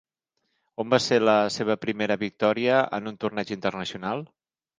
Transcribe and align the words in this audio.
On 0.83 0.87
va 0.93 0.99
ser 1.07 1.19
la 1.23 1.35
seva 1.57 1.75
primera 1.83 2.17
victòria 2.25 2.81
en 2.99 3.13
un 3.13 3.21
torneig 3.27 3.53
internacional? 3.59 4.27